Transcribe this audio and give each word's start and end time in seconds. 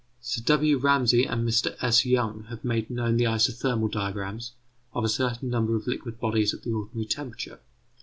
Sir 0.19 0.41
W. 0.45 0.79
Ramsay 0.79 1.25
and 1.25 1.47
Mr 1.47 1.75
S. 1.79 2.07
Young 2.07 2.45
have 2.49 2.65
made 2.65 2.89
known 2.89 3.17
the 3.17 3.25
isothermal 3.27 3.87
diagrams 3.87 4.53
of 4.93 5.03
a 5.03 5.07
certain 5.07 5.51
number 5.51 5.75
of 5.75 5.85
liquid 5.85 6.19
bodies 6.19 6.55
at 6.55 6.63
the 6.63 6.71
ordinary 6.73 7.05
temperature. 7.05 7.59